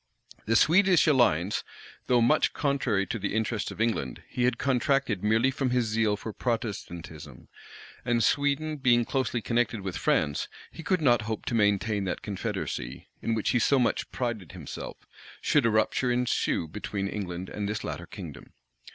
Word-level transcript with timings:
The 0.47 0.55
Swedish 0.55 1.05
alliance, 1.05 1.63
though 2.07 2.21
much 2.23 2.53
contrary 2.53 3.05
to 3.05 3.19
the 3.19 3.35
interests 3.35 3.69
of 3.69 3.79
England, 3.79 4.23
he 4.27 4.45
had 4.45 4.57
contracted 4.57 5.23
merely 5.23 5.51
from 5.51 5.69
his 5.69 5.85
zeal 5.85 6.17
for 6.17 6.33
Protestantism;[] 6.33 7.49
and 8.03 8.23
Sweden 8.23 8.77
being 8.77 9.05
closely 9.05 9.43
connected 9.43 9.81
with 9.81 9.95
France, 9.97 10.47
he 10.71 10.81
could 10.81 11.01
not 11.01 11.21
hope 11.29 11.45
to 11.45 11.53
maintain 11.53 12.05
that 12.05 12.23
confederacy, 12.23 13.09
in 13.21 13.35
which 13.35 13.51
he 13.51 13.59
so 13.59 13.77
much 13.77 14.09
prided 14.11 14.53
himself, 14.53 14.97
should 15.39 15.67
a 15.67 15.69
rupture 15.69 16.09
ensue 16.11 16.67
between 16.67 17.07
England 17.07 17.47
and 17.47 17.69
this 17.69 17.83
latter 17.83 18.07
kingdom. 18.07 18.53